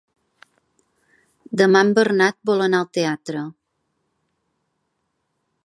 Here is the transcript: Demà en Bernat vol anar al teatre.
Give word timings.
Demà 1.61 1.83
en 1.87 1.91
Bernat 1.99 2.37
vol 2.51 2.65
anar 2.69 2.79
al 2.85 2.89
teatre. 2.99 3.45